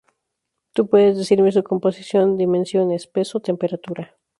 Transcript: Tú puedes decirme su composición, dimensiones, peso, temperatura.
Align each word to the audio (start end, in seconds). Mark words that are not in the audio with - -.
Tú 0.73 0.89
puedes 0.89 1.15
decirme 1.15 1.51
su 1.51 1.61
composición, 1.61 2.35
dimensiones, 2.35 3.05
peso, 3.05 3.39
temperatura. 3.39 4.17